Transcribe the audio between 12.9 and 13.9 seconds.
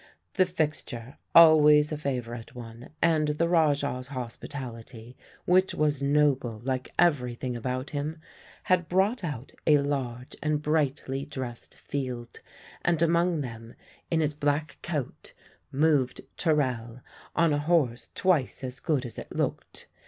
among them,